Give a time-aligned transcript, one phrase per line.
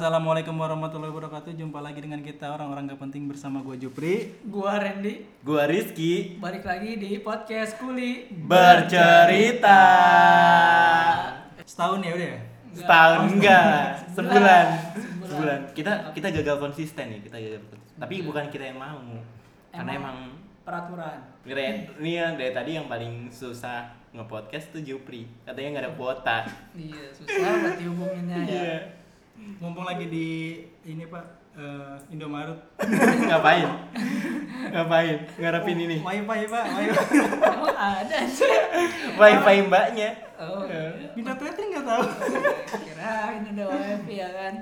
[0.00, 1.60] Assalamualaikum warahmatullahi wabarakatuh.
[1.60, 4.32] Jumpa lagi dengan kita orang-orang gak penting bersama gue Jupri.
[4.48, 9.84] Gua Randy, Gua Rizky balik lagi di podcast Kuli bercerita.
[11.68, 12.40] Setahun ya udah ya?
[12.72, 13.64] Setahun enggak,
[14.16, 14.40] sebulan.
[14.40, 14.66] Sebulan.
[15.28, 15.60] Sebulan.
[15.76, 17.60] Kita kita gagal konsisten nih, kita gagal.
[17.68, 18.00] konsisten.
[18.00, 19.04] Tapi bukan kita yang mau.
[19.68, 20.32] Karena emang
[20.64, 21.28] peraturan.
[21.44, 25.28] Ini yang dari tadi yang paling susah nge-podcast tuh Jupri.
[25.44, 26.48] Katanya nggak ada kuota.
[26.72, 28.99] Iya, susah buat dihubunginnya ya.
[29.60, 30.28] Mumpung lagi di
[30.84, 31.24] ini Pak
[31.56, 32.56] eh, Indomaret.
[33.28, 33.68] Ngapain?
[34.72, 35.16] Ngapain?
[35.36, 35.96] Ngarepin ini.
[36.00, 37.18] Wifi Pak, wifi.
[37.44, 38.54] Emang ada sih.
[39.16, 40.10] Wifi mbaknya.
[40.40, 41.12] Oh, iya.
[41.12, 42.04] Minta tweeting nggak tahu.
[42.84, 44.54] kirain ada wifi ya kan.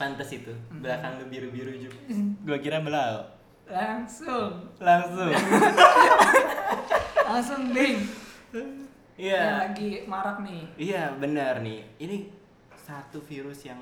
[0.00, 0.52] Pantes itu.
[0.80, 1.94] Belakang lu biru-biru Jup.
[2.46, 3.40] Gua kira belau.
[3.70, 5.30] Langsung, Langsung.
[7.30, 8.02] langsung ding.
[9.14, 9.36] Iya.
[9.38, 10.64] Ya, lagi marak nih.
[10.74, 11.86] Iya benar nih.
[12.00, 12.16] Ini
[12.74, 13.78] satu virus yang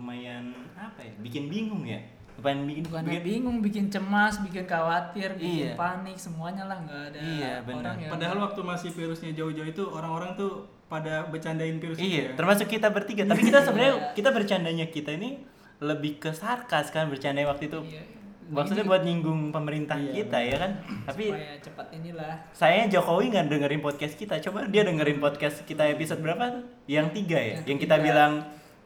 [0.00, 1.12] lumayan apa ya?
[1.20, 2.00] Bikin bingung ya.
[2.32, 5.72] Bukan bikin Bukan bikin- bingung, bikin cemas, bikin khawatir, bikin Iya.
[5.76, 7.84] panik, semuanya lah nggak ada Iya, benar.
[7.84, 10.52] orang yang Padahal waktu masih virusnya jauh-jauh itu orang-orang tuh
[10.86, 12.30] pada bercandain virus itu Iya, ya.
[12.34, 13.28] termasuk kita bertiga.
[13.28, 15.44] Tapi kita sebenarnya kita bercandanya kita ini
[15.78, 17.80] lebih ke sarkas kan bercanda waktu itu.
[17.86, 18.02] Iya.
[18.50, 20.72] Maksudnya buat nyinggung pemerintah Iya, kita ya kan.
[21.04, 22.34] Tapi supaya cepat inilah.
[22.50, 24.40] saya Jokowi nggak dengerin podcast kita.
[24.40, 26.64] Coba dia dengerin podcast kita episode berapa tuh?
[26.88, 27.60] Yang tiga ya.
[27.60, 28.06] Yang Yang, kita tiga.
[28.08, 28.32] bilang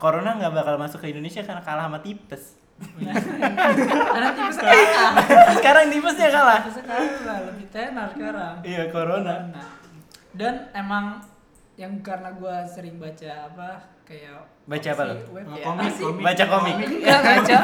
[0.05, 2.61] corona nggak bakal masuk ke Indonesia karena kalah sama tipes.
[2.77, 5.15] Karena tipe sekarang.
[5.57, 6.61] Sekarang tipesnya kalah.
[6.69, 8.55] Sekarang lah lebih tenar sekarang.
[8.61, 9.35] Iya corona.
[10.35, 11.25] Dan emang
[11.75, 13.69] yang karena gue sering baca apa
[14.05, 15.15] kayak Baca apa lo?
[15.33, 16.05] web ya, komik, apa sih?
[16.05, 16.23] komik.
[16.23, 16.75] Baca komik.
[16.85, 17.57] Enggak baca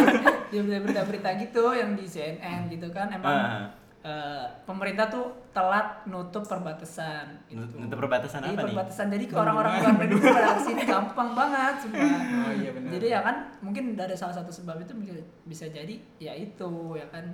[0.51, 3.65] dia berita-berita gitu yang di CNN gitu kan emang Ah.
[4.03, 7.61] Eh, pemerintah tuh telat nutup perbatasan gitu.
[7.77, 8.65] Nutup perbatasan apa nih?
[8.67, 12.01] perbatasan jadi ke orang-orang luar negeri tuh pada ke sini gampang banget semua.
[12.41, 12.89] Oh iya benar.
[12.91, 15.13] Jadi ya kan mungkin dari salah satu sebab itu bisa,
[15.45, 17.25] bisa jadi ya itu ya kan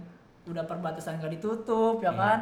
[0.45, 2.13] udah perbatasan gak ditutup ya Iya.
[2.15, 2.39] kan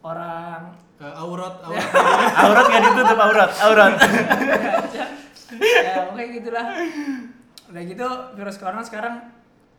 [0.00, 0.62] orang
[0.98, 1.88] Eh, aurat, aurat.
[2.36, 3.92] aurat nggak ditutup aurat, aurat.
[5.80, 6.66] ya pokoknya gitulah
[7.66, 9.14] udah gitu virus corona sekarang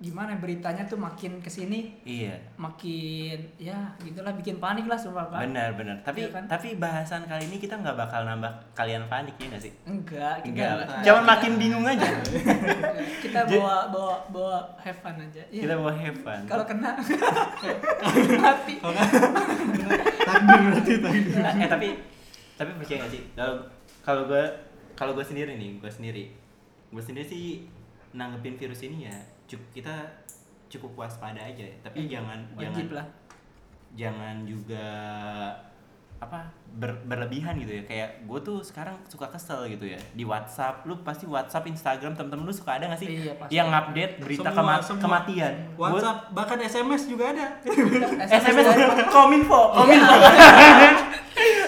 [0.01, 2.33] gimana beritanya tuh makin ke sini iya.
[2.57, 5.93] makin ya gitulah bikin panik lah semua kan Benar benar.
[6.01, 6.43] Tapi Iya kan?
[6.47, 9.69] tapi bahasan kali ini kita nggak bakal nambah kalian panik ya nggak sih?
[9.83, 11.05] enggak kita Enggak.
[11.05, 12.09] Cuman makin bingung aja.
[13.23, 15.61] kita bawa bawa bawa have fun aja Iya.
[15.63, 16.41] Kita bawa have fun.
[16.45, 16.89] kalau kena
[18.41, 18.75] mati
[20.21, 21.35] Takdir berarti takdir.
[21.37, 21.87] eh tapi
[22.55, 23.55] tapi percaya gak sih kalau
[24.01, 24.43] kalau gue
[24.93, 26.23] kalau gue sendiri nih gue sendiri
[26.89, 27.45] gue sendiri sih
[28.11, 29.17] nanggepin virus ini ya
[29.51, 29.95] cukup kita
[30.67, 31.75] cukup waspada aja ya.
[31.81, 33.05] tapi jangan jangan wajib lah.
[33.91, 34.85] jangan juga
[36.17, 36.37] apa
[36.71, 37.83] ber- berlebihan gitu ya.
[37.83, 39.97] Kayak gue tuh sekarang suka kesel gitu ya.
[40.13, 43.51] Di WhatsApp lu pasti WhatsApp Instagram temen-temen lu suka ada gak sih Iya, pasti.
[43.51, 45.01] yang update berita Semua, kema- semua.
[45.01, 45.53] kematian?
[45.73, 47.57] Gua- WhatsApp bahkan SMS juga ada.
[48.37, 48.65] SMS
[49.09, 49.61] kominfo.
[49.73, 50.13] Kominfo.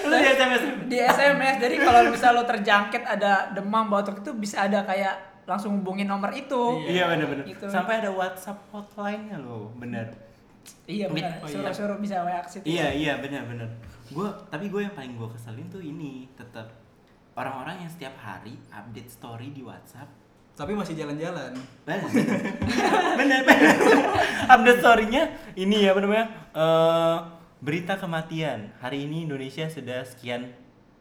[0.03, 4.63] Lu di SMS di SMS jadi kalau misal lo terjangkit ada demam batuk itu bisa
[4.63, 7.43] ada kayak langsung hubungin nomor itu Iya bener-bener.
[7.45, 7.65] Gitu.
[7.67, 10.07] Sampai ada WhatsApp hotline-nya loh, bener.
[10.85, 11.59] iya benar Oh, iya.
[11.59, 13.67] suruh-suruh bisa WA ke situ Iya iya bener-bener.
[14.07, 16.71] Gue tapi gue yang paling gue keselin tuh ini tetap
[17.33, 20.07] orang-orang yang setiap hari update story di WhatsApp.
[20.53, 21.51] Tapi masih jalan-jalan.
[21.83, 22.07] Bener
[23.19, 23.41] bener.
[23.43, 23.73] bener.
[24.45, 25.23] update story-nya
[25.53, 26.25] ini ya apa namanya?
[26.53, 27.17] eh,
[27.59, 28.71] berita kematian.
[28.77, 30.47] Hari ini Indonesia sudah sekian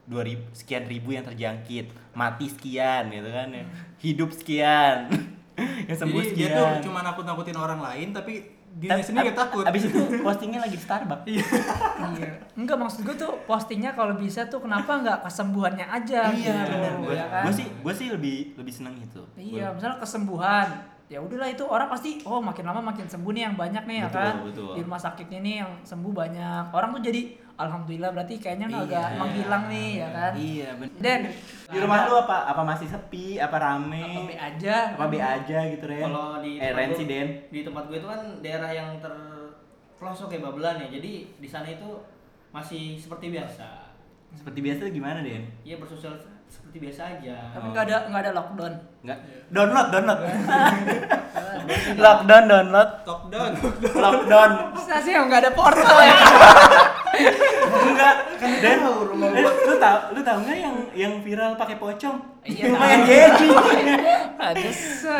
[0.04, 3.64] 2000 sekian ribu yang terjangkit, mati sekian gitu kan ya.
[3.98, 4.96] Hidup sekian.
[5.86, 6.58] yang sembuh Jadi dia sekian.
[6.58, 8.40] tuh cuma nakut-nakutin orang lain tapi
[8.72, 9.62] Ab- sendiri ab- takut.
[9.62, 11.24] Abis itu postingnya lagi di Starbucks.
[11.24, 11.44] Iya.
[12.10, 16.72] iya enggak maksud gue tuh postingnya kalau bisa tuh kenapa nggak kesembuhannya aja Iya, gitu
[16.72, 16.92] benar.
[16.98, 19.20] Gue ya kan sih gue sih lebih lebih senang itu.
[19.34, 20.68] iya misalnya kesembuhan
[21.06, 24.06] ya udahlah itu orang pasti oh makin lama makin sembuh nih yang banyak nih ya
[24.08, 24.70] Betul, kan betul.
[24.72, 27.20] di rumah sakitnya nih yang sembuh banyak orang tuh jadi
[27.54, 28.80] alhamdulillah berarti kayaknya Iya.
[28.82, 30.98] agak menghilang nih ya kan Iya, benar.
[30.98, 31.20] dan
[31.66, 34.02] Di rumah lu apa apa masih sepi, apa rame?
[34.02, 36.02] apa be aja Apa be aja gitu Ren?
[36.02, 37.28] Kalau di eh tempat Ren gua- sih Den.
[37.46, 40.88] di tempat gue itu kan daerah yang terpelosok kayak Babelan ya.
[40.90, 41.88] Jadi di sana itu
[42.50, 43.68] masih seperti biasa.
[44.32, 45.44] Seperti biasa gimana Den?
[45.60, 46.16] Iya bersosial
[46.46, 47.36] seperti biasa aja.
[47.50, 49.18] tapi nggak ada nggak ada lockdown Enggak.
[49.48, 50.20] Download, download.
[51.96, 52.88] Lockdown, download.
[53.02, 53.50] Talk down.
[53.94, 54.50] Lockdown.
[54.70, 56.16] Masa sih nggak ada portal ya
[57.12, 58.14] Enggak.
[58.58, 62.16] Den, eh, lu tahu lu tahu nggak yang yang viral pakai pocong?
[62.42, 62.74] Iya,
[63.04, 63.48] jadi.
[64.34, 64.70] ada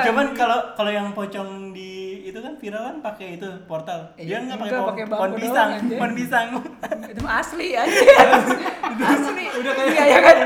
[0.02, 1.92] Cuman kalau kalau yang pocong di
[2.24, 4.10] itu kan viral kan pakai itu portal.
[4.14, 6.46] Dia Iya, nggak pakai enggak, pohon, pakai pohon bambu pisang, pohon pisang.
[7.04, 7.82] itu mah asli ya
[9.12, 10.36] asli udah kayak ya kan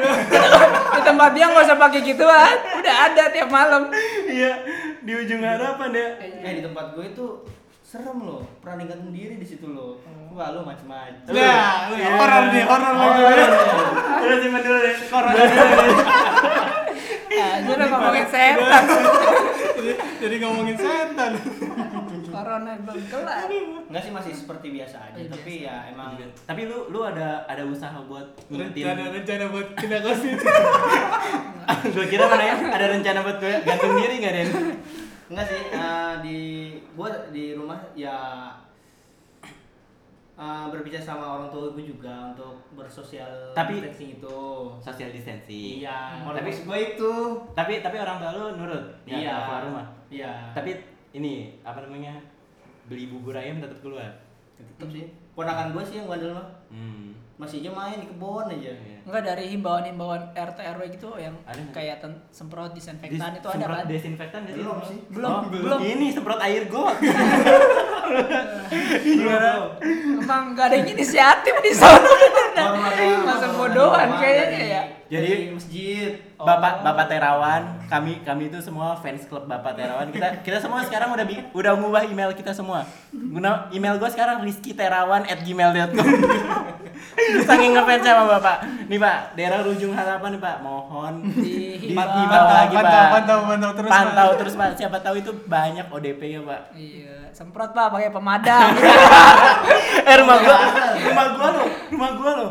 [0.90, 3.82] di tempat dia nggak usah pakai gituan udah ada tiap malam
[4.26, 4.52] Iya.
[5.00, 6.08] di ujung harapan ya.
[6.43, 7.26] Eh di tempat gue itu
[7.87, 10.03] serem loh, pernah gantung diri di situ loh.
[10.35, 11.23] Wah lu macem-macem.
[11.31, 12.09] Nah, lu Iya.
[12.19, 13.23] horor nih, horor lagi.
[14.27, 14.94] Udah simpan dulu deh.
[15.06, 15.94] Corona dulu.
[17.37, 18.83] Aja udah ngomongin setan.
[19.77, 21.31] Jadi, jadi ngomongin setan.
[22.27, 23.49] Corona belum kelar.
[23.87, 27.62] Enggak sih masih seperti biasa aja, Iya, tapi ya emang Tapi lu lu ada ada
[27.62, 28.82] usaha buat ngingetin.
[28.82, 30.43] Rencana-rencana buat pindah ke situ.
[31.94, 32.55] Gua kira mana ya?
[32.67, 34.49] Ada rencana buat gue gantung diri enggak, Den?
[35.26, 36.38] Enggak sih eh, di
[36.93, 38.46] gua di rumah ya
[40.34, 44.38] eh, berbicara sama orang tua gue juga untuk bersosial Tapi- distancing itu.
[44.78, 45.81] Social distancing.
[45.81, 47.12] Iya, Tapi tapi gue itu.
[47.52, 48.84] tapi tapi orang tua lu nurut.
[49.02, 49.34] Ya, Iya.
[49.43, 49.87] keluar rumah.
[50.06, 50.32] Iya.
[50.52, 50.70] Tapi
[51.12, 52.20] ini apa namanya?
[52.87, 54.12] Beli bubur ayam tetap keluar.
[54.56, 55.05] tetep sih.
[55.32, 56.49] Ponakan gue sih yang bandel mah.
[56.69, 57.12] Hmm.
[57.37, 58.72] Masih aja main di kebun aja.
[58.72, 58.95] Iya.
[59.06, 63.55] Enggak dari himbauan-himbauan RT RW gitu yang Ada kayak ten- semprot disinfektan Dis- itu ada
[63.56, 63.87] semprot kan?
[63.87, 64.55] Desinfektan sih?
[64.56, 64.99] Belum sih.
[65.08, 65.79] Belum, Oh, belum.
[65.81, 66.99] Ini semprot air got.
[68.99, 69.50] Gimana?
[70.20, 72.11] Emang enggak ada yang inisiatif di sana.
[73.26, 74.82] Masa bodohan kayaknya ya.
[75.06, 76.11] Jadi Jadi- masjid.
[76.37, 80.12] Bapak Bapak Terawan, kami kami itu semua fans klub Bapak Terawan.
[80.12, 82.85] Kita kita semua sekarang udah bi- udah ngubah email kita semua.
[83.08, 86.06] Guna email gue sekarang rizkyterawan@gmail.com.
[87.49, 88.56] Saking ngefans sama Bapak.
[88.85, 92.06] Nih Pak, daerah Ujung Harapan nih Pak, mohon Dihimbau.
[92.06, 92.84] dihimbau lagi Pak.
[92.84, 93.90] Pantau, pantau, pantau terus.
[93.90, 94.70] Pantau terus Pak.
[94.78, 96.60] Siapa tahu itu banyak ODP ya Pak.
[96.76, 98.69] Iya, semprot Pak pakai pemadam.
[100.08, 100.56] eh rumah gua,
[101.02, 102.48] rumah gua lo, rumah gua lo.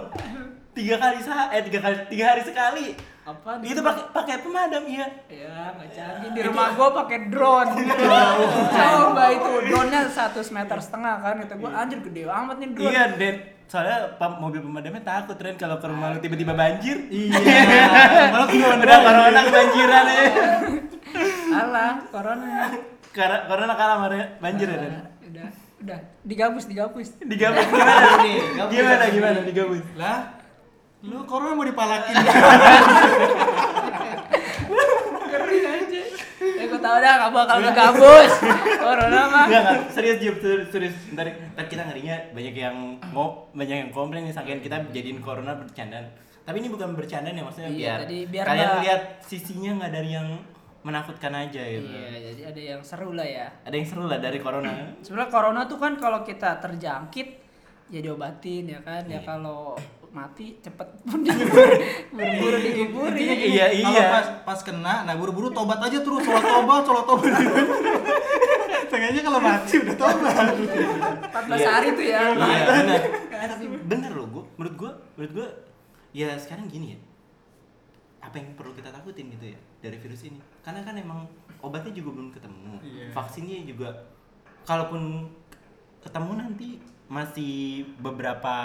[0.75, 2.88] Tiga kali sah, eh tiga kali, tiga hari sekali.
[3.25, 3.57] Apa?
[3.65, 5.07] Itu pakai pakai pemadam iya.
[5.25, 6.30] Ya, nggak canggih.
[6.36, 7.74] Di rumah gua pakai drone.
[8.77, 11.36] Coba itu drone-nya satu meter setengah kan.
[11.42, 12.94] Itu gua anjir gede amat nih drone.
[12.94, 13.55] Iya.
[13.66, 17.10] Soalnya mobil pemadamnya takut Ren kalau ke rumah lu tiba-tiba banjir.
[17.10, 17.34] Iya.
[18.34, 18.84] Malah corona.
[18.86, 20.26] Udah corona kebanjiran ya.
[21.66, 22.48] Alah, corona.
[23.16, 23.98] Karena corona kalah
[24.38, 24.94] banjir ya, Ren.
[25.26, 25.48] Udah,
[25.82, 27.10] udah digabus, digabus.
[27.18, 28.22] Digabus gimana?
[28.22, 28.38] Nih.
[28.70, 29.82] Gimana gimana digabus?
[29.98, 30.38] Lah,
[31.02, 32.14] lu corona mau dipalakin.
[35.26, 36.02] Ngeri aja.
[36.86, 38.32] Ya tahu dah kamu bakal ngegabus.
[38.86, 39.44] Corona mah.
[39.44, 40.96] Enggak, enggak, serius Jib, serius, serius.
[41.10, 42.76] Ntar, ntar kita ngerinya banyak yang
[43.10, 46.06] mau banyak yang komplain nih saking kita jadiin corona bercandaan.
[46.46, 49.92] Tapi ini bukan bercandaan ya maksudnya Iya, biar, tadi biar kalian nggak- lihat sisinya nggak
[49.92, 50.28] dari yang
[50.86, 51.90] menakutkan aja gitu.
[51.90, 53.48] Iya, jadi ada yang seru lah ya.
[53.66, 54.70] Ada yang seru lah dari corona.
[55.02, 57.28] Sebenarnya corona tuh kan kalau kita terjangkit
[57.90, 59.02] ya diobatin ya kan.
[59.04, 59.20] Ya Iya.
[59.26, 59.74] kalau
[60.16, 61.68] mati cepet pun dikubur.
[62.16, 63.36] buru-buru dikuburin.
[63.36, 63.84] Iya, iya.
[63.84, 67.36] Kalau pas, pas kena, nah buru-buru tobat aja terus, sholat tobat, sholat tobat.
[68.92, 70.56] Sengaja kalau mati udah tobat.
[71.36, 72.32] 14 hari tuh ya.
[72.32, 73.02] Iya, benar.
[73.28, 73.68] Kan sih.
[73.68, 75.48] Bener loh, gua, menurut gua, menurut gua
[76.16, 77.00] ya sekarang gini ya.
[78.24, 80.40] Apa yang perlu kita takutin gitu ya dari virus ini?
[80.64, 81.28] Karena kan emang
[81.60, 82.74] obatnya juga belum ketemu.
[82.82, 83.06] Iya.
[83.12, 83.92] Vaksinnya juga
[84.64, 85.28] kalaupun
[86.02, 86.68] ketemu nanti
[87.06, 88.56] masih beberapa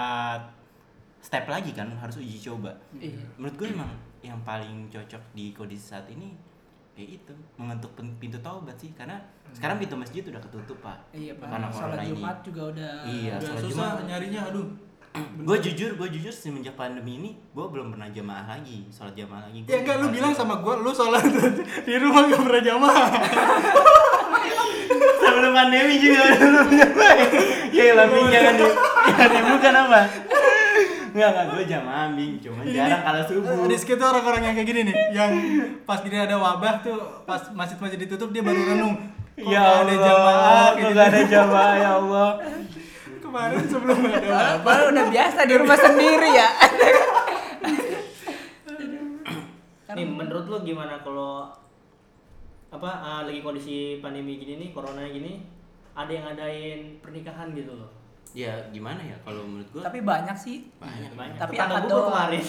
[1.20, 2.74] step lagi kan harus uji coba.
[2.92, 3.22] Iya.
[3.36, 3.90] Menurut gue emang
[4.20, 6.30] yang paling cocok di kondisi saat ini
[6.92, 9.14] ya itu mengetuk pen- pintu taubat sih karena
[9.50, 11.48] sekarang pintu masjid udah ketutup pak Iya, Pak.
[11.48, 12.08] karena Sholat corona ini.
[12.12, 14.04] Jumat juga udah Iya, Udah susah Jumat.
[14.04, 14.66] nyarinya, aduh.
[15.42, 19.58] gue jujur gue jujur semenjak pandemi ini gue belum pernah jamaah lagi sholat jamaah lagi
[19.60, 21.20] Gua Ya enggak lu bilang sama gua lu sholat
[21.82, 23.08] di rumah gak pernah jamaah.
[25.20, 27.16] sebelum pandemi juga belum jamaah
[27.72, 28.66] ya lebih jangan di
[29.08, 30.00] jangan dibuka apa
[31.10, 34.80] Enggak, enggak, gue jamaah ambing, cuma jarang kalau subuh Rizky tuh orang-orang yang kayak gini
[34.86, 35.30] nih, yang
[35.82, 38.94] pas gini ada wabah tuh, pas masjid-masjid ditutup dia baru renung.
[39.34, 41.32] Kok Ya ada jamaah kok kayak nggak ada gitu.
[41.32, 42.30] jamaah ya Allah
[43.20, 44.76] Kemarin sebelum ada wabah.
[44.90, 46.48] udah biasa di rumah sendiri ya.
[49.90, 51.50] Nih menurut lu gimana kalau
[52.70, 55.42] apa ah, lagi kondisi pandemi gini nih, corona gini,
[55.90, 57.90] ada yang ngadain pernikahan gitu loh.
[58.32, 60.70] Ya gimana ya kalau menurut gue Tapi banyak sih.
[60.76, 61.34] banyak Banyak.
[61.36, 62.06] Tapi Tetangga akad gua doang.
[62.08, 62.42] kemarin.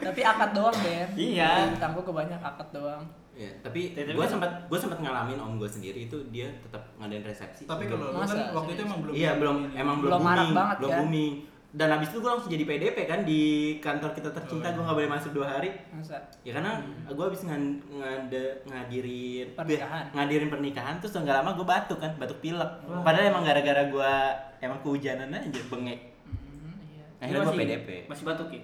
[0.00, 1.08] Tapi akad doang, Ben.
[1.12, 1.52] Iya.
[1.76, 3.02] Tangguh kebanyak akad doang.
[3.32, 6.82] Ya, tapi Tapi gue kan- sempat gue sempat ngalamin om gue sendiri itu dia tetap
[6.96, 7.62] ngadain resepsi.
[7.64, 9.12] Tapi Belum- kalau lu kan waktu itu emang belum.
[9.14, 10.98] iya belum emang belum, Belum booming, banget, belum kan?
[11.00, 11.34] booming.
[11.68, 13.40] Dan habis itu gue langsung jadi PDP kan di
[13.78, 15.68] kantor kita tercinta gue nggak boleh masuk dua hari.
[15.90, 16.16] Masa?
[16.40, 20.04] Ya karena gue habis ngan- ngade- ngadirin Pernikahan.
[20.10, 22.70] ngadirin pernikahan terus nggak lama gue batuk kan batuk pilek.
[22.98, 24.12] Padahal emang gara-gara gue
[24.58, 26.00] emang kehujanan aja bengek.
[26.24, 27.04] Hmm, iya.
[27.18, 27.88] Akhirnya gue Masih- PDP.
[28.08, 28.62] Masih batuk ya?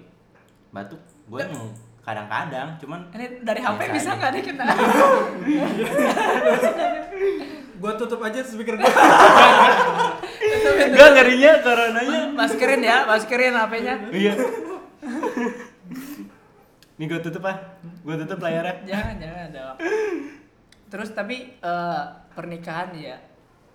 [0.71, 1.69] Batuk gue emang
[2.01, 4.55] kadang-kadang cuman Ini dari HP Biasa bisa nggak dikit?
[7.75, 8.87] Gua tutup aja speaker gua.
[10.65, 13.95] gue ngerinya coronanya Maskerin ya, maskerin HP-nya.
[14.09, 14.33] Iya.
[16.95, 17.57] Nih gue tutup ah,
[18.01, 18.75] gue tutup layarnya.
[18.85, 19.77] Jangan, jangan dong.
[20.85, 23.17] terus tapi eh, pernikahan ya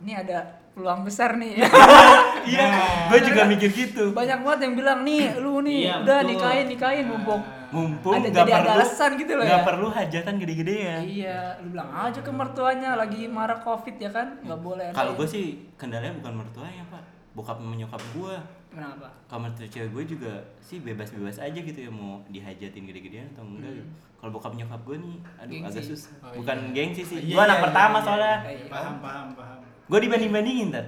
[0.01, 1.59] ini ada peluang besar nih
[2.49, 2.67] Iya,
[3.13, 4.15] gue juga mikir gitu.
[4.17, 6.31] banyak banget yang bilang nih lu nih Iya, udah betul.
[6.33, 9.67] nikahin nikahin mumpung Mumpung Ada- nggak jadi ada perlu alasan gitu loh nggak ya.
[9.67, 11.01] perlu hajatan gede-gedean.
[11.03, 15.13] iya lu bilang aja ke mertuanya lagi marah covid ya kan nggak boleh ada Kalau
[15.15, 18.35] gue sih kendalanya bukan mertuanya pak, bokap sama nyokap gue.
[18.71, 23.43] kenapa Kalau mertua cewek gue juga sih bebas-bebas aja gitu ya mau dihajatin gede-gedean atau
[23.43, 23.91] enggak gitu.
[24.15, 25.69] Kalau bokap nyokap gue nih, aduh Gengsi.
[25.73, 26.13] agak susah.
[26.21, 26.73] Oh, bukan iya.
[26.77, 28.37] gengsi sih, Iya, gue anak iya, pertama iya, soalnya.
[28.37, 28.67] Eh, iya.
[28.69, 29.59] Paham, paham, paham.
[29.87, 30.87] Gue dibanding-bandingin ntar.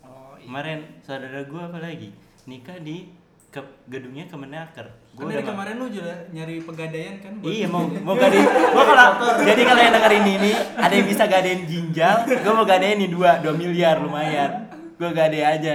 [0.00, 0.46] oh iya.
[0.48, 2.08] Kemarin saudara gue apa lagi
[2.42, 3.12] nikah di
[3.48, 4.88] ke gedungnya Kemenaker.
[5.12, 7.32] Kan Gua dari kemarin lu juga nyari pegadaian kan?
[7.36, 8.46] buat- Iya mau mau gadein.
[8.48, 9.06] Gua kalau
[9.40, 13.30] jadi kalau yang dengerin ini ada yang bisa gadein ginjal, gua mau gadein nih dua
[13.38, 14.72] dua miliar lumayan.
[14.96, 15.74] Gua gade aja.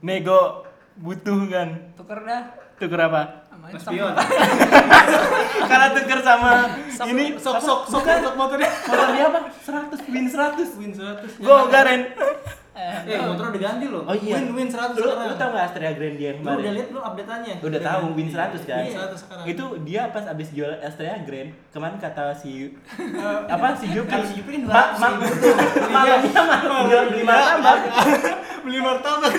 [0.00, 1.68] Nego butuh kan.
[1.94, 2.42] tuker dah
[2.76, 3.22] Tuker apa?
[3.46, 4.12] sama Mas Pion.
[5.70, 6.50] Karena tuker sama
[6.90, 8.68] Sok- ini Sok, sok, sok, sok motornya.
[8.84, 9.40] motor dia apa?
[9.56, 10.74] 100 win 100.
[10.76, 11.38] Win 100.
[11.38, 12.00] Gua garen.
[12.76, 14.02] Eh, Eh, motor udah ganti loh.
[14.02, 14.36] Oh iya.
[14.36, 15.26] Win, win 100 Lu, sekarang.
[15.26, 16.72] lu tau gak Astrea Grand dia yang Lu udah kemarin?
[16.74, 17.54] lihat lu update-annya?
[17.58, 18.82] Udah tahu win 100 kan?
[18.82, 19.44] Win 100 sekarang.
[19.46, 22.76] Itu dia pas abis jual Astrea Grand, kemarin kata si
[23.46, 24.10] apa si Jupri?
[24.10, 25.12] Kata si Jupri kan Mak, 200 mak,
[25.88, 27.78] malamnya mah jual beli martabak.
[28.66, 29.30] Beli martabak.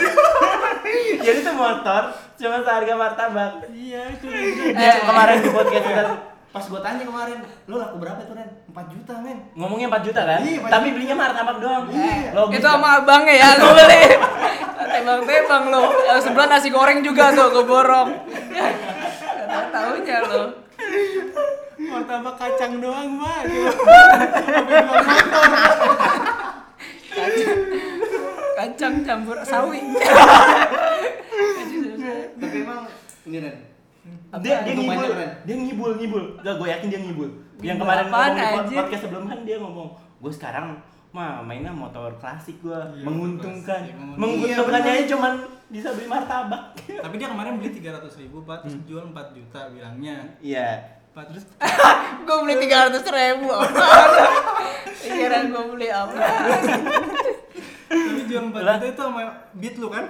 [1.26, 2.04] Jadi tuh motor
[2.34, 3.52] cuma seharga martabak.
[3.70, 4.28] Iya, itu.
[4.72, 6.04] Dia kemarin di podcast kita
[6.58, 7.38] Pas gua tanya kemarin,
[7.70, 8.50] lu laku berapa itu Ren?
[8.74, 9.46] 4 juta men.
[9.54, 10.42] ngomongnya 4 juta kan?
[10.42, 11.86] Iya, 4 Tapi belinya martabak doang.
[11.94, 14.02] Eh, Logis itu sama abangnya ya lu beli
[14.90, 18.10] tembang-tembang lo yang sebelah nasi goreng juga tuh gue borong
[19.46, 20.66] Gak taunya lo
[21.78, 23.40] Martabak kacang doang, Mbak.
[23.46, 23.70] Gitu.
[28.58, 29.78] kacang campur sawi
[32.34, 32.90] Tapi emang
[33.30, 33.58] ini Ren.
[34.40, 35.12] Dia dia ngibul,
[35.44, 36.24] dia ngibul ngibul.
[36.42, 37.30] Gak, gue yakin dia ngibul.
[37.60, 40.66] Yang kemarin apaan, ngomong di podcast sebelumnya dia ngomong, gue sekarang
[41.10, 44.22] mah mainnya motor klasik gue Iya, menguntungkan, klasik, menguntungkan.
[44.22, 45.34] menguntungkannya Iya, aja cuman
[45.68, 46.64] bisa beli martabak.
[47.04, 48.58] Tapi dia kemarin beli 300 ribu, Pak.
[48.64, 50.18] Terus jual 4 juta bilangnya.
[50.38, 50.70] Iya.
[51.12, 51.50] Pak, terus
[52.30, 53.50] gue beli tiga ratus ribu
[55.02, 56.14] kira gue beli apa
[57.88, 58.78] tapi jual 4 Lah.
[58.78, 59.22] juta itu sama
[59.58, 60.06] beat lu kan?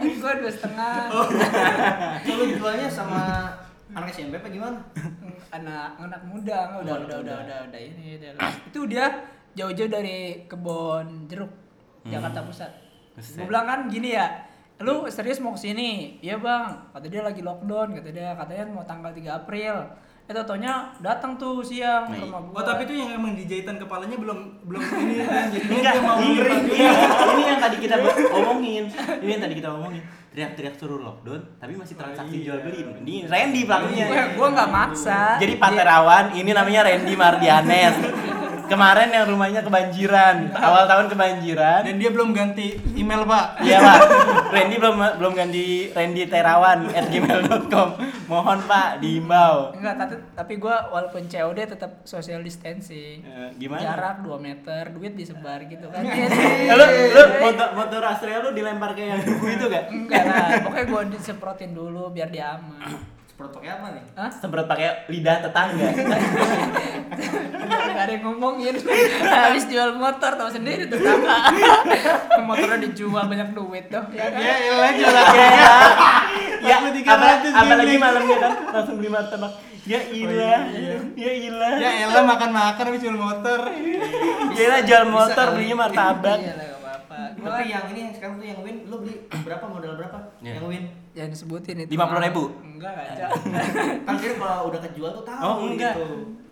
[0.00, 1.10] Gue dua setengah.
[2.26, 3.52] Lu jualnya sama
[3.92, 4.78] anak SMP apa gimana?
[5.46, 8.34] anak anak muda udah udah udah udah udah ini udah.
[8.68, 9.06] itu dia
[9.56, 11.48] jauh-jauh dari kebon jeruk
[12.04, 12.72] Jakarta Pusat.
[13.16, 14.26] Gue bilang kan gini ya
[14.76, 16.92] lu serius mau ke sini iya bang.
[16.92, 19.74] Kata dia lagi lockdown kata dia katanya mau tanggal 3 April
[20.26, 23.78] itu taunya datang tuh siang ke Nah, rumah gua Oh, tapi itu yang emang dijahitan
[23.78, 25.46] kepalanya belum belum ini kan.
[25.54, 26.82] Jadi Enggak, dia mau ini, ini,
[27.30, 27.94] ini yang tadi kita
[28.34, 28.84] omongin.
[29.22, 30.02] Ini yang tadi kita omongin.
[30.34, 32.44] Teriak-teriak suruh lockdown, tapi masih transaksi iya.
[32.50, 32.80] jual beli.
[33.06, 34.04] Ini Randy pelakunya.
[34.10, 37.96] gue gue nggak maksa Jadi Pak Terawan, ini namanya Randy Mardianes.
[38.66, 41.80] Kemarin yang rumahnya kebanjiran, awal tahun kebanjiran.
[41.82, 43.46] dan dia belum ganti email, Pak.
[43.60, 43.98] Iya pak,
[44.48, 47.88] Randy belum belum ganti Randy Terawan at gmail.com.
[48.26, 49.70] Mohon pak diimbau.
[49.72, 53.78] enggak tapi tapi gue walaupun COD tetap social distancing Eh, gimana?
[53.78, 59.02] jarak 2 meter duit disebar gitu kan lu lu motor motor Astrea lu dilempar ke
[59.04, 59.84] yang itu gak?
[59.88, 62.98] enggak lah pokoknya gue disemprotin dulu biar dia aman
[63.36, 64.04] Semprot pakai apa nih?
[64.16, 64.30] Hah?
[64.32, 65.88] Semprot pakai lidah tetangga.
[67.66, 68.80] Gak ada yang ngomongin
[69.20, 71.52] Habis jual motor tau sendiri tetangga
[72.48, 74.40] Motornya dijual banyak duit tuh ya kan?
[74.40, 75.26] Ya elah jualan.
[76.64, 79.52] ya, Aku apa, 300 apalagi malamnya kan langsung beli martabak.
[79.84, 80.60] Ya ilah,
[81.12, 81.72] ya ilah.
[81.76, 83.68] Ya elah makan-makan habis jual motor.
[84.56, 86.40] Ya ilah jual motor belinya martabak.
[87.36, 89.14] Iya Gua Tapi yang ini yang sekarang tuh yang win, lu beli
[89.44, 90.18] berapa modal berapa?
[90.40, 90.52] Iya.
[90.56, 90.84] Yang win.
[91.12, 92.64] Jangan disebutin itu 50.000?
[92.64, 93.24] Enggak aja
[94.08, 96.08] Kan kira kalau udah kejual tuh tahu Oh enggak, gitu.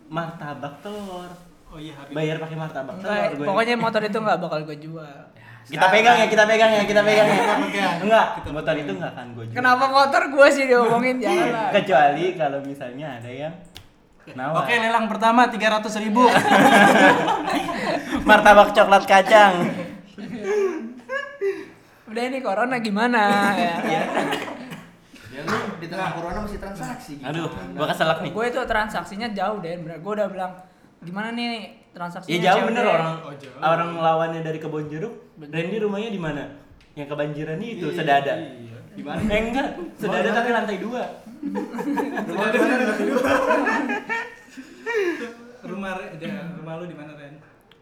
[0.09, 1.29] martabak telur.
[1.73, 2.13] Oh iya, habis.
[2.13, 3.09] Bayar pakai martabak telur.
[3.09, 3.45] Enggak, gue.
[3.49, 5.17] pokoknya motor itu gak bakal gue jual
[5.65, 7.37] kita pegang ya, kita pegang ya, kita pegang ya.
[7.41, 7.95] Kita pegang.
[8.05, 9.57] Enggak, Kita motor itu enggak akan gue jual.
[9.57, 13.53] Kenapa motor gue sih diomongin jangan lah Kecuali kalau misalnya ada yang
[14.37, 14.61] nawar.
[14.61, 16.29] Oke, lelang pertama 300 ribu.
[18.29, 19.84] martabak coklat kacang.
[22.05, 23.21] Udah ini corona gimana
[23.53, 23.75] ya
[25.27, 27.27] Ya lu di tengah corona masih transaksi gitu.
[27.27, 28.31] Aduh, gua keselak nih.
[28.31, 30.53] Gue itu transaksinya jauh deh bener Gue udah bilang
[31.01, 31.53] gimana nih
[31.91, 33.59] transaksinya Ya jauh bener orang Oh, jauh.
[33.59, 35.11] orang lawannya dari kebon jeruk.
[35.37, 36.43] Randy rumahnya di mana?
[36.93, 38.33] Yang kebanjiran itu sedada.
[38.33, 38.77] Iya.
[38.95, 39.19] Di mana?
[39.25, 41.03] Eh enggak, sedada tapi lantai dua.
[42.23, 42.73] Rumah di mana?
[45.65, 47.11] Rumah Re- dia- rumah lu di mana,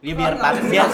[0.04, 0.10] Ren?
[0.12, 0.88] Ya biar Oh, pat, nggak biar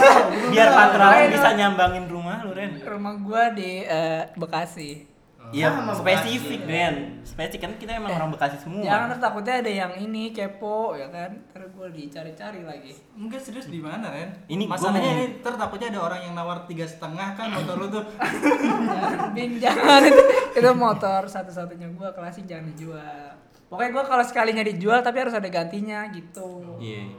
[0.54, 2.72] biar Nggak, patrawan bisa nyambangin rumah lu Ren.
[2.78, 6.70] Rumah gue di eh, Bekasi Oh Iya, Sama spesifik, Bekasi.
[6.70, 6.96] Den.
[7.26, 8.86] Spesifik kan kita emang Eh, orang Bekasi semua.
[8.86, 11.42] Jangan ntar takutnya ada yang ini kepo ya kan.
[11.50, 12.94] Ntar gue dicari-cari lagi.
[13.18, 14.30] Mungkin serius di mana Ren?
[14.46, 17.88] Ini gua masalahnya ini ntar takutnya ada orang yang nawar tiga setengah kan motor lu
[17.90, 18.06] tuh.
[18.14, 20.22] jangan, Bin, jangan itu,
[20.54, 23.34] itu motor satu-satunya gue klasik jangan dijual.
[23.74, 26.78] Pokoknya gue kalau sekali nggak dijual tapi harus ada gantinya gitu.
[26.78, 27.10] Iya.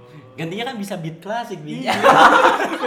[0.40, 1.84] Gantinya kan bisa beat klasik, Bi.
[1.84, 1.92] Iya.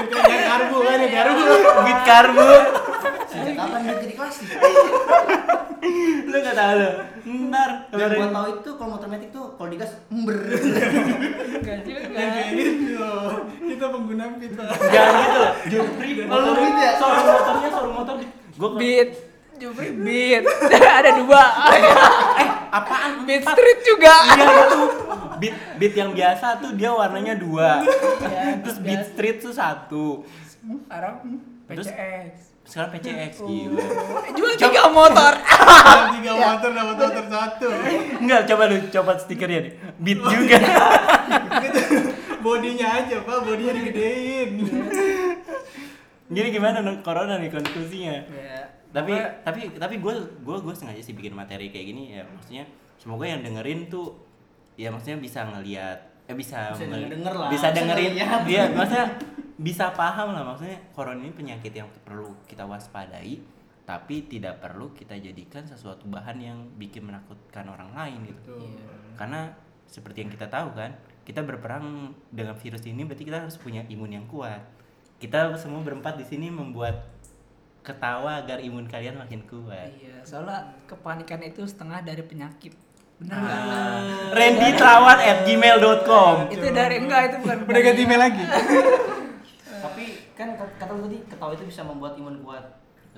[0.09, 1.43] yang karbu kan yang karbu.
[1.85, 2.49] beat karbu.
[3.29, 4.49] Sejak kapan dia jadi klasik?
[6.25, 6.89] Lu gak tahu lu.
[7.53, 10.37] Ntar Yang gua tahu itu kalau motor metik tuh kalau digas ember.
[11.61, 12.25] Enggak juga.
[12.57, 13.13] Gitu.
[13.69, 14.51] Kita pengguna pit.
[14.89, 15.53] jangan gitu loh.
[15.69, 16.25] Jupri ya?
[16.97, 18.15] Showroom motornya showroom motor.
[18.57, 19.32] Gua Beat.
[19.63, 20.43] Jupri beat.
[20.99, 21.43] ada dua.
[21.71, 23.23] eh apaan?
[23.23, 23.55] Beat Empat.
[23.55, 24.15] street juga.
[24.27, 24.81] Iya itu.
[25.39, 27.79] Beat beat yang biasa tuh dia warnanya dua.
[27.79, 30.27] Iya, Terus beat street tuh satu.
[30.59, 31.39] Sekarang
[31.71, 31.87] Terus?
[31.87, 32.33] PCX.
[32.63, 33.47] Sekarang PCX Oh.
[33.47, 33.83] gila.
[34.35, 35.33] Jual tiga motor.
[36.19, 37.67] Tiga motor dapat motor satu.
[38.19, 39.73] Enggak, coba lu coba stikernya nih.
[39.97, 40.57] Beat juga.
[42.43, 44.49] Bodinya aja pak, bodinya digedein.
[46.33, 48.15] Jadi gimana no, corona nih konklusinya?
[48.27, 48.61] Ya.
[48.89, 52.65] Tapi Pokoknya- tapi tapi gue gue gue sengaja sih bikin materi kayak gini ya maksudnya
[52.95, 54.13] semoga yang dengerin tuh
[54.73, 58.13] ya maksudnya bisa ngelihat eh bisa Bisa denger lah, bisa dengerin
[58.45, 59.07] iya maksudnya
[59.55, 63.41] bisa paham lah maksudnya corona ini penyakit yang perlu kita waspadai
[63.83, 68.87] tapi tidak perlu kita jadikan sesuatu bahan yang bikin menakutkan orang lain gitu Iya.
[69.15, 69.51] karena
[69.83, 74.11] seperti yang kita tahu kan kita berperang dengan virus ini berarti kita harus punya imun
[74.11, 74.61] yang kuat
[75.23, 77.07] kita semua berempat di sini membuat
[77.79, 82.75] ketawa agar imun kalian makin kuat Iya, soalnya kepanikan itu setengah dari penyakit.
[83.15, 84.35] Bener Ah.
[84.35, 87.55] Randy Trawan at gmail.com Itu dari enggak itu bukan.
[87.63, 88.43] Udah ganti email lagi.
[89.83, 92.65] Tapi kan kata lu tadi ketawa itu bisa membuat imun kuat.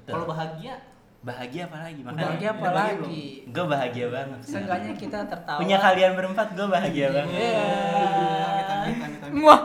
[0.04, 0.78] Kalau bahagia
[1.22, 3.26] bahagia apa lagi makanya Bahagia apa lagi?
[3.50, 5.58] gue bahagia banget Seenggaknya kita tertawa.
[5.58, 7.66] punya kalian berempat gue bahagia banget Iya.
[7.66, 9.42] Amit, amit, amit, amit.
[9.42, 9.60] Wah.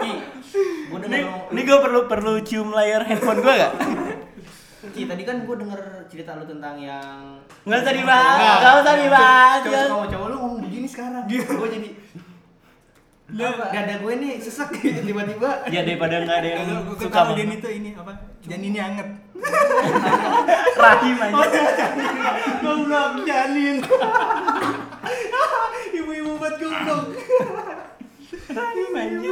[0.00, 0.12] Ki,
[0.88, 0.98] gua
[1.52, 3.72] ini, gue perlu perlu cium layar handphone gue gak?
[4.92, 9.60] Ki, tadi kan gua denger cerita lu tentang yang Nggak usah dibahas, nggak usah dibahas.
[9.62, 11.24] Coba cowok lu ngomong begini sekarang.
[11.30, 11.88] Gua jadi
[13.32, 13.64] apa?
[13.72, 15.64] Dada gue nih sesek gitu tiba-tiba.
[15.72, 18.12] ya daripada nggak ada yang gue suka dia itu ini apa?
[18.44, 19.08] Janin ini anget.
[20.76, 21.60] rahim aja
[22.60, 23.76] Goblok janin.
[25.98, 27.04] Ibu-ibu buat goblok.
[28.50, 29.30] Rahim aja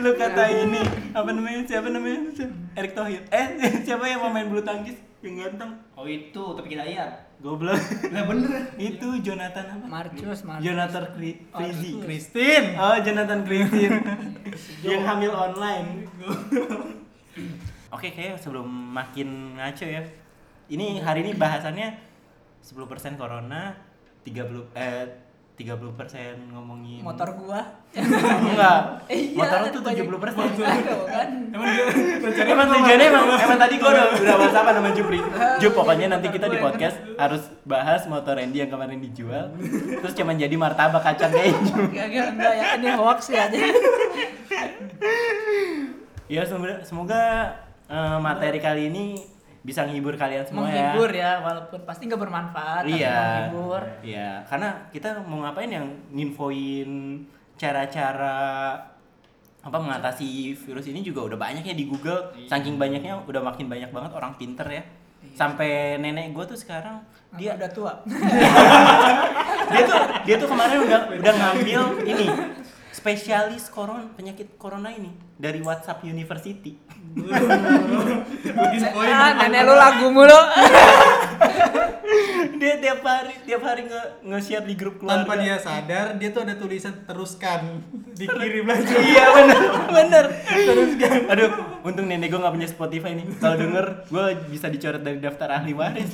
[0.00, 0.80] lu kata ini
[1.12, 2.32] apa namanya siapa namanya?
[2.78, 3.20] Erick Thohir.
[3.28, 3.46] Eh
[3.84, 4.96] siapa yang pemain bulu tangkis?
[5.20, 5.76] Yang ganteng.
[5.92, 7.28] Oh itu, tapi kita lihat.
[7.40, 7.76] goblok.
[8.12, 8.68] Lah bener.
[8.76, 9.84] itu Jonathan apa?
[9.88, 10.64] Marcus, Marcus.
[10.64, 12.00] Jonathan Marcus.
[12.04, 12.66] Christine.
[12.76, 13.96] oh Jonathan Christine
[14.84, 16.04] yang hamil online.
[17.96, 20.04] Oke kayak sebelum makin ngaco ya.
[20.70, 21.96] Ini hari ini bahasannya
[22.62, 23.74] 10% corona
[24.22, 25.29] 30 eh
[25.60, 25.76] 30%
[26.50, 27.60] ngomongin motor gua.
[27.92, 31.28] enggak Iya, motor lu tuh banyak- 70% persen Aduh, kan.
[31.50, 31.84] Emang dia
[32.16, 33.24] rencananya Emang apa, tujuannya Bang?
[33.26, 35.18] emang, emang tadi gue udah, udah whatsapp sama Jupri
[35.60, 39.52] Jup pokoknya nanti kita di podcast harus bahas motor Randy yang kemarin dijual
[40.00, 42.66] Terus cuman jadi martabak kacang enggak, enggak ya.
[42.74, 43.58] Ini hoax ya aja.
[46.26, 47.22] Ya semoga, semoga
[47.86, 49.18] eh, materi kali ini
[49.60, 53.12] bisa menghibur kalian semua menghibur ya ya, walaupun pasti nggak bermanfaat tapi Iya.
[53.12, 53.82] menghibur.
[54.00, 56.90] Iya karena kita mau ngapain yang nginfoin
[57.60, 58.72] cara-cara
[59.60, 62.32] apa mengatasi virus ini juga udah banyak ya di Google.
[62.48, 64.80] Saking banyaknya udah makin banyak banget orang pinter ya.
[65.36, 67.04] Sampai nenek gue tuh sekarang
[67.36, 67.92] dia dia udah tua.
[69.70, 72.26] Dia tuh dia tuh kemarin udah udah ngambil ini
[72.90, 76.76] spesialis koron penyakit corona ini dari WhatsApp University.
[79.02, 80.36] Ah, nenek lu lagu mulu.
[82.60, 85.24] Dia tiap hari tiap hari nge nge-share di grup keluarga.
[85.24, 87.80] Tanpa dia sadar, dia tuh ada tulisan teruskan.
[88.12, 88.84] Dikirim lagi.
[89.00, 89.60] iya bener.
[89.88, 90.24] Bener.
[90.44, 91.18] Teruskan.
[91.26, 91.50] Aduh
[91.80, 93.24] untung nenek gue nggak punya Spotify nih.
[93.34, 96.12] Kalau denger gue bisa dicoret dari daftar ahli waris.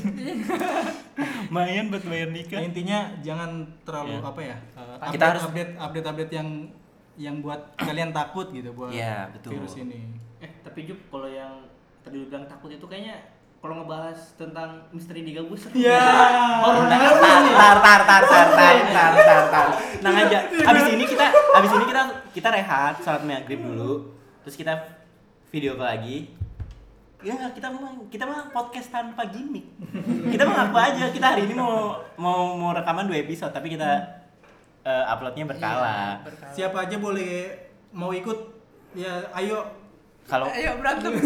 [1.51, 2.61] Lumayan buat bayar Nah, nikah.
[2.61, 3.51] Intinya jangan
[3.83, 4.21] terlalu Ya.
[4.23, 4.57] apa ya?
[4.77, 6.49] uh, Kita update, harus- update update update yang
[7.16, 9.57] yang buat kalian takut gitu buat Iya, betul.
[9.57, 10.16] virus ini.
[10.38, 11.64] Eh, tapi Jup kalau yang
[12.00, 13.16] tadi lu bilang takut itu kayaknya
[13.57, 15.66] kalau ngebahas tentang misteri di gabus.
[15.74, 15.98] Ya.
[16.62, 17.02] Horor Tar,
[17.81, 19.66] tar, tar, tar, tar, tar, tar, tar.
[19.96, 20.38] Tenang aja.
[20.70, 24.12] Abis ini kita, abis ini kita, kita rehat, salat maghrib dulu.
[24.44, 24.72] Terus kita
[25.50, 26.31] video call lagi.
[27.24, 29.66] Ya nggak, kita mah kita mah podcast tanpa gimmick.
[30.31, 31.05] Kita mah ngaku aja.
[31.11, 33.88] Kita hari ini mau mau mau rekaman dua episode, tapi kita
[34.87, 35.83] eh, uploadnya berkala.
[35.83, 36.53] Iya, berkala.
[36.55, 37.31] Siapa aja boleh
[37.90, 38.38] mau ikut
[38.94, 39.66] ya ayo
[40.27, 41.22] kalau Ayo berantem.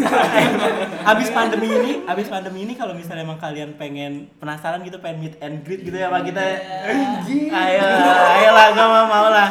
[1.11, 5.35] abis pandemi ini, abis pandemi ini kalau misalnya emang kalian pengen penasaran gitu, pengen meet
[5.41, 6.37] and greet gitu ya sama kita,
[7.49, 7.81] ayo,
[8.37, 9.49] ayolah, gue mau mau lah,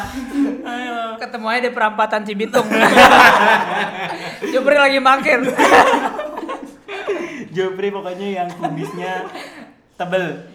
[0.71, 1.19] ayo.
[1.19, 2.63] Ketemu aja di perampatan Cibitung.
[4.55, 5.43] Jupri lagi mangkir.
[7.51, 9.27] Jopri pokoknya yang kumisnya
[9.99, 10.47] tebel.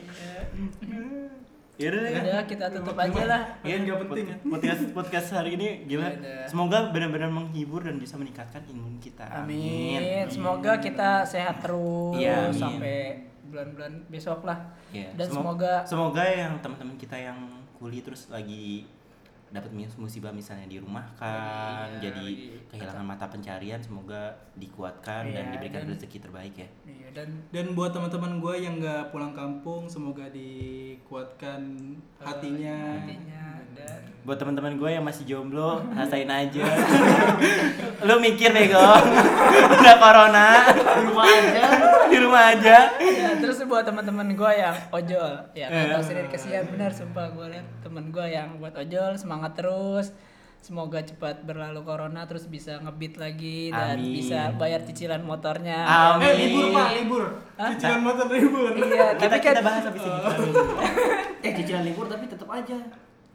[1.76, 2.20] Yaudah ya.
[2.24, 3.42] Udah kita tutup aja lah.
[3.60, 4.28] Iya, nggak penting.
[4.48, 6.08] Podcast podcast hari ini gila.
[6.08, 6.48] Yaudah.
[6.48, 9.28] Semoga benar-benar menghibur dan bisa meningkatkan imun kita.
[9.44, 10.00] Amin.
[10.26, 12.56] Semoga kita sehat terus Iya, amin.
[12.56, 12.98] sampai
[13.46, 14.72] bulan-bulan besok lah.
[14.90, 17.38] Iya, Dan semo- semoga semoga yang teman-teman kita yang
[17.76, 18.88] kuliah terus lagi
[19.56, 25.52] dapat mus- musibah misalnya dirumahkan, Iya, jadi lagi- kehilangan mata pencarian, semoga dikuatkan dan Iya,
[25.54, 26.68] diberikan dan- rezeki terbaik ya.
[26.84, 31.62] Iya, dan Dan buat teman-teman gue yang nggak pulang kampung, semoga dikuatkan
[32.18, 33.00] hatinya.
[33.00, 36.66] intinya dan Buat teman-teman gue yang masih jomblo, rasain aja.
[38.08, 39.00] Lu mikir deh kok.
[39.72, 41.66] Udah corona, Di rumah aja.
[42.06, 42.78] di rumah aja.
[42.98, 47.66] ya, terus buat teman-teman gue yang ojol ya kalau sendiri kesian benar sumpah gue lihat
[47.82, 50.10] temen gue yang buat ojol semangat terus
[50.58, 54.10] semoga cepat berlalu corona terus bisa ngebit lagi dan Amin.
[54.12, 56.26] bisa bayar cicilan motornya Amin.
[56.26, 57.24] Eh libur pak, libur.
[57.56, 57.70] Hah?
[57.72, 58.70] Cicilan motor libur.
[58.76, 60.22] iya Kita tapi kan kita bahas habis ini.
[61.46, 62.78] Eh cicilan libur tapi tetap aja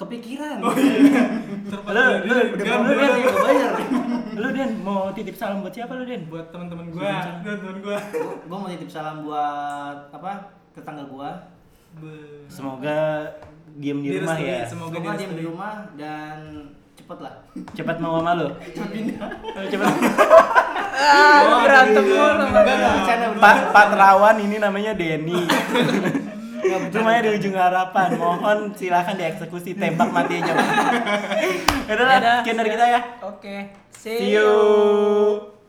[0.00, 0.56] kepikiran.
[0.64, 3.72] Lu lu lu Udah lu, bayar, Den, Udah bayar.
[4.32, 6.24] lu Den mau titip salam buat siapa lu Den?
[6.32, 7.10] Buat teman-teman gue,
[7.44, 7.98] teman-teman gue.
[8.48, 10.56] Gue mau titip salam buat apa?
[10.72, 11.30] Tetangga gua.
[12.46, 13.26] Semoga
[13.76, 14.64] diem di rumah ya.
[14.64, 16.38] Semoga Semoga dia dia di rumah dan
[16.94, 17.34] cepet lah.
[17.74, 18.48] Cepat mau sama lu.
[18.74, 19.30] Cepet pindah.
[19.66, 19.92] Cepat.
[20.94, 22.44] ah, berantem mulu
[23.42, 25.40] Pak Pak Terawan ini namanya Denny.
[26.70, 28.08] Rumahnya di ujung harapan.
[28.14, 30.52] Mohon silakan dieksekusi tembak mati aja.
[31.90, 32.36] Udah lah, Dadah.
[32.42, 33.00] sekian dari kita ya.
[33.20, 33.56] oke
[33.90, 34.48] See you.
[34.48, 35.59] Awal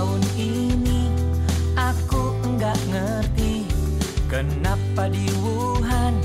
[0.00, 1.12] tahun ini.
[1.76, 3.68] Aku enggak ngerti
[4.32, 6.16] Kenapa di Wuhan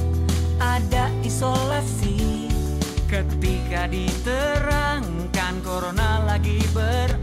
[0.63, 2.47] ada isolasi.
[3.11, 7.14] Ketika diterangkan corona lagi beraksi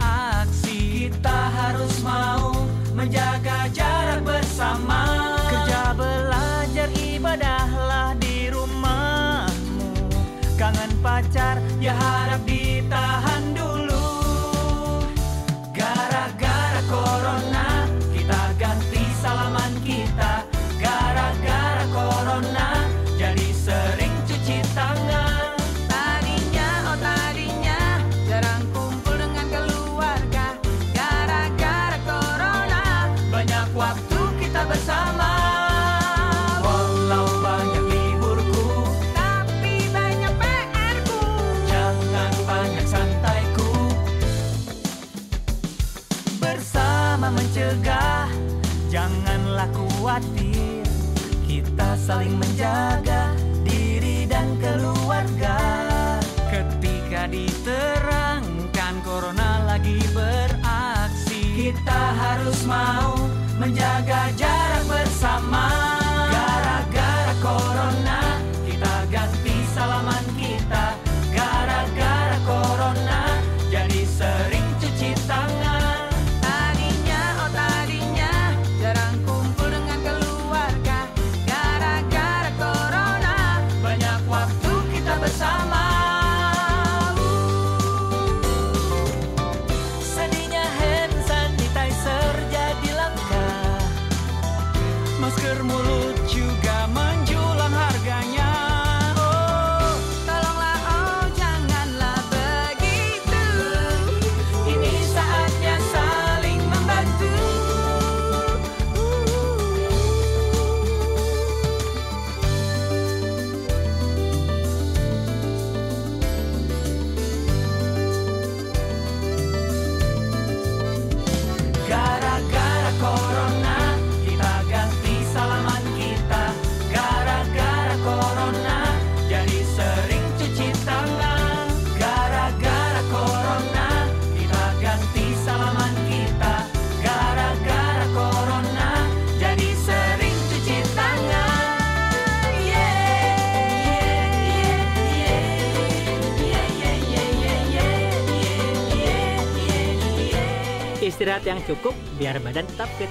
[151.23, 153.07] istirahat yang cukup biar badan tetap fit.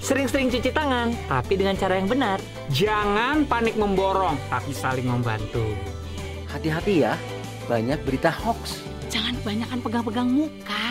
[0.00, 2.40] Sering-sering cuci tangan, tapi dengan cara yang benar.
[2.72, 5.76] Jangan panik memborong, tapi saling membantu.
[6.48, 7.20] Hati-hati ya,
[7.68, 8.80] banyak berita hoax.
[9.12, 10.89] Jangan kebanyakan pegang-pegang muka.